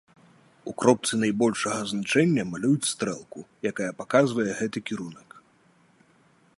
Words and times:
У 0.69 0.71
кропцы 0.83 1.13
найбольшага 1.23 1.81
значэння 1.91 2.43
малююць 2.53 2.89
стрэлку, 2.93 3.39
якая 3.73 3.91
паказвае 4.01 4.49
гэты 4.59 4.79
кірунак. 4.91 5.29